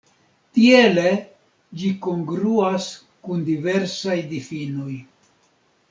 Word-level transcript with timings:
Tiele 0.57 1.11
ĝi 1.83 1.91
kongruas 2.07 2.87
kun 3.29 3.47
diversaj 3.53 4.19
difinoj. 4.35 4.99